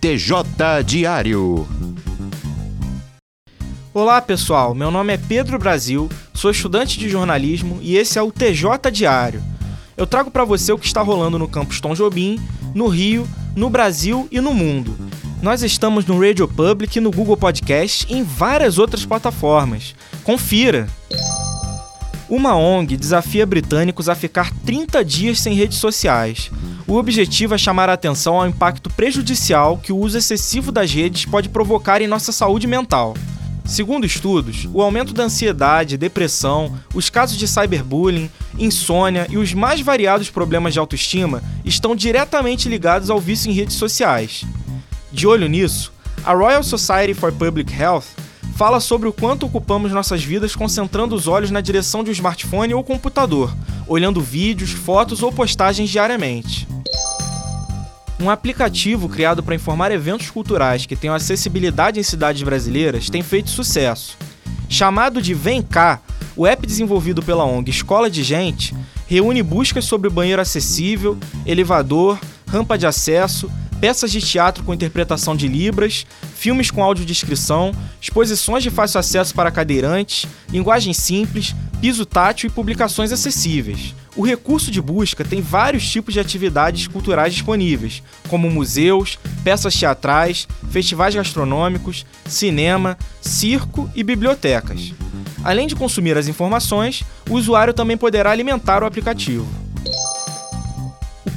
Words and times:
TJ 0.00 0.84
Diário. 0.84 1.66
Olá 3.94 4.20
pessoal, 4.20 4.74
meu 4.74 4.90
nome 4.90 5.14
é 5.14 5.16
Pedro 5.16 5.58
Brasil, 5.58 6.08
sou 6.34 6.50
estudante 6.50 6.98
de 6.98 7.08
jornalismo 7.08 7.78
e 7.80 7.96
esse 7.96 8.18
é 8.18 8.22
o 8.22 8.30
TJ 8.30 8.90
Diário. 8.92 9.42
Eu 9.96 10.06
trago 10.06 10.30
para 10.30 10.44
você 10.44 10.70
o 10.70 10.78
que 10.78 10.86
está 10.86 11.00
rolando 11.00 11.38
no 11.38 11.48
campus 11.48 11.80
Tom 11.80 11.94
Jobim, 11.94 12.38
no 12.74 12.88
Rio, 12.88 13.26
no 13.56 13.70
Brasil 13.70 14.28
e 14.30 14.38
no 14.38 14.52
mundo. 14.52 14.94
Nós 15.42 15.62
estamos 15.62 16.04
no 16.04 16.20
Radio 16.20 16.46
Public, 16.46 17.00
no 17.00 17.10
Google 17.10 17.36
Podcast 17.36 18.06
e 18.10 18.18
em 18.18 18.22
várias 18.22 18.78
outras 18.78 19.06
plataformas. 19.06 19.94
Confira! 20.22 20.86
Uma 22.28 22.56
ONG 22.56 22.96
desafia 22.96 23.46
britânicos 23.46 24.08
a 24.08 24.14
ficar 24.16 24.52
30 24.64 25.04
dias 25.04 25.38
sem 25.38 25.54
redes 25.54 25.78
sociais. 25.78 26.50
O 26.84 26.94
objetivo 26.94 27.54
é 27.54 27.58
chamar 27.58 27.88
a 27.88 27.92
atenção 27.92 28.40
ao 28.40 28.48
impacto 28.48 28.90
prejudicial 28.90 29.78
que 29.78 29.92
o 29.92 29.96
uso 29.96 30.18
excessivo 30.18 30.72
das 30.72 30.92
redes 30.92 31.24
pode 31.24 31.48
provocar 31.48 32.02
em 32.02 32.08
nossa 32.08 32.32
saúde 32.32 32.66
mental. 32.66 33.14
Segundo 33.64 34.06
estudos, 34.06 34.68
o 34.72 34.82
aumento 34.82 35.12
da 35.12 35.24
ansiedade, 35.24 35.96
depressão, 35.96 36.76
os 36.94 37.08
casos 37.08 37.36
de 37.36 37.46
cyberbullying, 37.46 38.30
insônia 38.58 39.26
e 39.30 39.38
os 39.38 39.54
mais 39.54 39.80
variados 39.80 40.28
problemas 40.28 40.72
de 40.72 40.80
autoestima 40.80 41.42
estão 41.64 41.94
diretamente 41.94 42.68
ligados 42.68 43.08
ao 43.08 43.20
vício 43.20 43.50
em 43.50 43.54
redes 43.54 43.76
sociais. 43.76 44.44
De 45.12 45.28
olho 45.28 45.48
nisso, 45.48 45.92
a 46.24 46.32
Royal 46.32 46.62
Society 46.62 47.14
for 47.14 47.32
Public 47.32 47.72
Health 47.72 48.25
fala 48.56 48.80
sobre 48.80 49.06
o 49.06 49.12
quanto 49.12 49.44
ocupamos 49.44 49.92
nossas 49.92 50.24
vidas 50.24 50.56
concentrando 50.56 51.14
os 51.14 51.28
olhos 51.28 51.50
na 51.50 51.60
direção 51.60 52.02
de 52.02 52.08
um 52.08 52.12
smartphone 52.12 52.72
ou 52.72 52.82
computador, 52.82 53.54
olhando 53.86 54.18
vídeos, 54.18 54.70
fotos 54.70 55.22
ou 55.22 55.30
postagens 55.30 55.90
diariamente. 55.90 56.66
Um 58.18 58.30
aplicativo 58.30 59.10
criado 59.10 59.42
para 59.42 59.54
informar 59.54 59.92
eventos 59.92 60.30
culturais 60.30 60.86
que 60.86 60.96
tenham 60.96 61.14
acessibilidade 61.14 62.00
em 62.00 62.02
cidades 62.02 62.42
brasileiras 62.42 63.10
tem 63.10 63.22
feito 63.22 63.50
sucesso. 63.50 64.16
Chamado 64.70 65.20
de 65.20 65.34
Vem 65.34 65.60
Cá, 65.60 66.00
o 66.34 66.46
app 66.46 66.66
desenvolvido 66.66 67.22
pela 67.22 67.44
ONG 67.44 67.70
Escola 67.70 68.08
de 68.08 68.22
Gente 68.22 68.74
reúne 69.06 69.42
buscas 69.42 69.84
sobre 69.84 70.08
banheiro 70.08 70.40
acessível, 70.40 71.18
elevador, 71.44 72.18
rampa 72.48 72.78
de 72.78 72.86
acesso, 72.86 73.50
peças 73.80 74.10
de 74.10 74.20
teatro 74.20 74.64
com 74.64 74.74
interpretação 74.74 75.36
de 75.36 75.48
Libras, 75.48 76.06
filmes 76.34 76.70
com 76.70 76.82
audiodescrição, 76.82 77.72
exposições 78.00 78.62
de 78.62 78.70
fácil 78.70 79.00
acesso 79.00 79.34
para 79.34 79.50
cadeirantes, 79.50 80.26
linguagem 80.50 80.92
simples, 80.92 81.54
piso 81.80 82.06
tátil 82.06 82.48
e 82.48 82.52
publicações 82.52 83.12
acessíveis. 83.12 83.94
O 84.16 84.24
recurso 84.24 84.70
de 84.70 84.80
busca 84.80 85.24
tem 85.24 85.42
vários 85.42 85.86
tipos 85.88 86.14
de 86.14 86.20
atividades 86.20 86.88
culturais 86.88 87.34
disponíveis, 87.34 88.02
como 88.28 88.50
museus, 88.50 89.18
peças 89.44 89.74
teatrais, 89.74 90.48
festivais 90.70 91.14
gastronômicos, 91.14 92.06
cinema, 92.24 92.96
circo 93.20 93.90
e 93.94 94.02
bibliotecas. 94.02 94.92
Além 95.44 95.66
de 95.66 95.76
consumir 95.76 96.16
as 96.16 96.28
informações, 96.28 97.04
o 97.28 97.34
usuário 97.34 97.74
também 97.74 97.96
poderá 97.96 98.30
alimentar 98.30 98.82
o 98.82 98.86
aplicativo. 98.86 99.46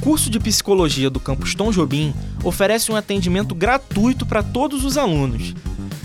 Curso 0.02 0.30
de 0.30 0.39
psicologia 0.39 1.09
do 1.09 1.19
campus 1.19 1.53
Tom 1.53 1.72
Jobim 1.72 2.14
oferece 2.44 2.92
um 2.92 2.95
atendimento 2.95 3.53
gratuito 3.53 4.25
para 4.25 4.42
todos 4.42 4.86
os 4.86 4.97
alunos. 4.97 5.53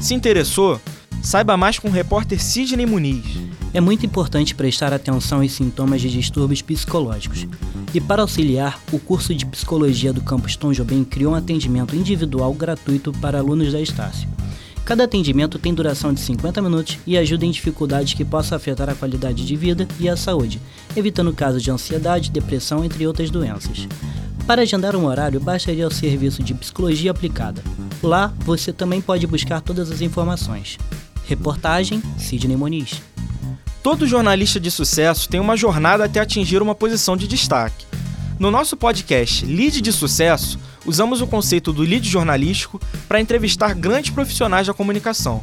Se 0.01 0.15
interessou? 0.15 0.81
Saiba 1.23 1.57
mais 1.57 1.79
com 1.79 1.89
o 1.89 1.93
repórter 1.93 2.43
Sidney 2.43 2.87
Muniz. 2.87 3.25
É 3.73 3.81
muito 3.81 4.05
importante 4.05 4.55
prestar 4.55 4.93
atenção 4.93 5.41
aos 5.41 5.53
sintomas 5.53 6.01
de 6.01 6.11
distúrbios 6.11 6.61
psicológicos. 6.61 7.47
E 7.95 8.01
para 8.01 8.23
auxiliar, 8.23 8.81
o 8.93 8.99
curso 8.99 9.35
de 9.35 9.47
psicologia 9.47 10.13
do 10.13 10.23
campus 10.23 10.57
Tom 10.57 10.73
Jobim 10.73 11.05
criou 11.05 11.33
um 11.33 11.37
atendimento 11.37 11.97
individual 11.97 12.53
gratuito 12.53 13.13
para 13.13 13.39
alunos 13.39 13.73
da 13.73 13.81
Estácio. 13.81 14.29
Cada 14.85 15.05
atendimento 15.05 15.59
tem 15.59 15.73
duração 15.73 16.13
de 16.13 16.21
50 16.21 16.61
minutos 16.61 16.99
e 17.07 17.17
ajuda 17.17 17.47
em 17.47 17.51
dificuldades 17.51 18.13
que 18.13 18.25
possam 18.25 18.57
afetar 18.57 18.91
a 18.91 18.95
qualidade 18.95 19.47
de 19.47 19.57
vida 19.57 19.89
e 19.99 20.09
a 20.11 20.17
saúde, 20.17 20.61
evitando 20.95 21.33
casos 21.33 21.63
de 21.63 21.71
ansiedade, 21.71 22.31
depressão, 22.31 22.85
entre 22.85 23.07
outras 23.07 23.31
doenças. 23.31 23.89
Para 24.47 24.61
agendar 24.61 24.95
um 24.95 25.07
horário, 25.07 25.41
basta 25.41 25.73
ir 25.73 25.83
ao 25.83 25.91
serviço 25.91 26.43
de 26.43 26.53
psicologia 26.53 27.11
aplicada. 27.11 27.63
Lá 28.03 28.35
você 28.41 28.75
também 28.75 29.01
pode 29.01 29.27
buscar 29.27 29.63
todas 29.63 29.91
as 29.91 30.03
informações. 30.03 30.77
Reportagem 31.27 32.03
Sidney 32.19 32.57
Moniz. 32.57 33.01
Todo 33.83 34.07
jornalista 34.07 34.61
de 34.61 34.71
sucesso 34.71 35.31
tem 35.31 35.41
uma 35.41 35.57
jornada 35.57 36.05
até 36.05 36.21
atingir 36.21 36.61
uma 36.61 36.75
posição 36.75 37.17
de 37.17 37.27
destaque. 37.27 37.87
No 38.39 38.51
nosso 38.51 38.77
podcast 38.77 39.47
Lead 39.47 39.81
de 39.81 39.93
Sucesso, 39.93 40.59
usamos 40.87 41.21
o 41.21 41.27
conceito 41.27 41.73
do 41.73 41.83
lead 41.83 42.09
jornalístico 42.09 42.81
para 43.09 43.21
entrevistar 43.21 43.75
grandes 43.75 44.11
profissionais 44.11 44.67
da 44.67 44.75
comunicação. 44.75 45.43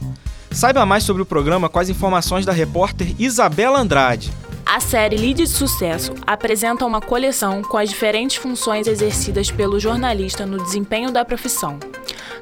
Saiba 0.51 0.85
mais 0.85 1.03
sobre 1.03 1.21
o 1.21 1.25
programa 1.25 1.69
com 1.69 1.79
as 1.79 1.89
informações 1.89 2.45
da 2.45 2.51
repórter 2.51 3.15
Isabela 3.17 3.79
Andrade. 3.79 4.31
A 4.65 4.79
série 4.79 5.17
Lead 5.17 5.43
de 5.43 5.47
Sucesso 5.47 6.13
apresenta 6.25 6.85
uma 6.85 7.01
coleção 7.01 7.61
com 7.61 7.77
as 7.77 7.89
diferentes 7.89 8.37
funções 8.37 8.87
exercidas 8.87 9.51
pelo 9.51 9.79
jornalista 9.79 10.45
no 10.45 10.63
desempenho 10.63 11.11
da 11.11 11.25
profissão. 11.25 11.79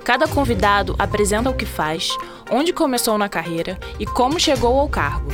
Cada 0.04 0.28
convidado 0.28 0.96
apresenta 0.98 1.50
o 1.50 1.54
que 1.54 1.66
faz, 1.66 2.10
onde 2.52 2.74
começou 2.74 3.18
na 3.18 3.30
carreira 3.30 3.80
e 4.00 4.06
como 4.06 4.40
chegou 4.40 4.80
ao 4.80 4.90
cargo. 4.90 5.30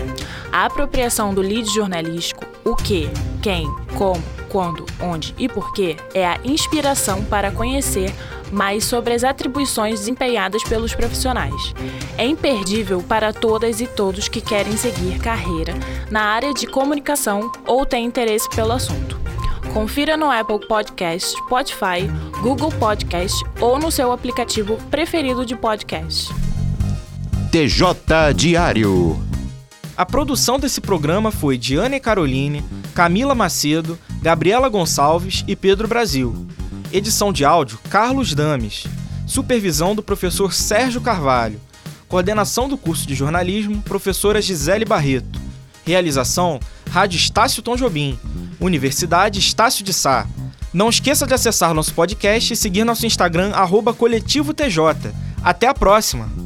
A 0.52 0.66
apropriação 0.66 1.34
do 1.34 1.42
lead 1.42 1.70
jornalístico, 1.74 2.46
o 2.64 2.76
que, 2.76 3.10
quem, 3.42 3.68
como, 3.98 4.24
quando, 4.56 4.86
onde 5.02 5.36
e 5.38 5.50
porquê, 5.50 5.98
é 6.14 6.26
a 6.26 6.40
inspiração 6.46 7.26
para 7.26 7.52
conhecer 7.52 8.10
mais 8.54 8.86
sobre 8.86 9.14
as 9.14 9.22
atribuições 9.22 10.00
desempenhadas 10.00 10.64
pelos 10.64 10.96
profissionais. 10.96 11.74
É 12.18 12.26
imperdível 12.26 13.04
para 13.04 13.34
todas 13.34 13.82
e 13.82 13.88
todos 13.88 14.30
que 14.30 14.40
querem 14.40 14.78
seguir 14.78 15.20
carreira 15.20 15.74
na 16.10 16.22
área 16.22 16.54
de 16.54 16.68
comunicação 16.68 17.52
ou 17.68 17.86
têm 17.86 18.06
interesse 18.06 18.50
pelo 18.50 18.72
assunto. 18.72 19.20
Confira 19.74 20.16
no 20.16 20.32
Apple 20.32 20.66
Podcast, 20.66 21.36
Spotify, 21.38 22.10
Google 22.42 22.72
Podcast 22.72 23.44
ou 23.60 23.78
no 23.78 23.92
seu 23.92 24.10
aplicativo 24.14 24.78
preferido 24.90 25.46
de 25.46 25.58
podcast. 25.58 26.34
TJ 27.52 28.34
Diário. 28.34 29.20
A 29.98 30.06
produção 30.06 30.58
desse 30.58 30.80
programa 30.80 31.30
foi 31.30 31.58
de 31.58 31.78
Anne 31.78 32.00
Caroline, 32.00 32.64
Camila 32.94 33.36
Macedo, 33.36 33.98
Gabriela 34.26 34.70
Gonçalves 34.70 35.44
e 35.48 35.56
Pedro 35.56 35.88
Brasil. 35.88 36.48
Edição 36.92 37.32
de 37.32 37.46
áudio 37.46 37.78
Carlos 37.92 38.34
Dames. 38.34 38.86
Supervisão 39.28 39.94
do 39.94 40.02
professor 40.02 40.52
Sérgio 40.52 41.00
Carvalho. 41.00 41.62
Coordenação 42.08 42.68
do 42.68 42.76
curso 42.76 43.06
de 43.06 43.14
jornalismo, 43.14 43.84
professora 43.84 44.42
Gisele 44.42 44.84
Barreto. 44.84 45.40
Realização 45.86 46.60
Rádio 46.90 47.18
Estácio 47.18 47.62
Tom 47.62 47.76
Jobim. 47.76 48.18
Universidade 48.60 49.38
Estácio 49.38 49.86
de 49.86 49.94
Sá. 49.94 50.26
Não 50.74 50.90
esqueça 50.90 51.28
de 51.28 51.36
acessar 51.36 51.76
nosso 51.76 51.94
podcast 51.94 52.52
e 52.52 52.56
seguir 52.58 52.84
nosso 52.84 53.06
Instagram, 53.06 53.52
arroba 53.52 53.94
Coletivo 53.94 54.56
TJ. 54.56 55.14
Até 55.44 55.68
a 55.68 55.74
próxima! 55.76 56.45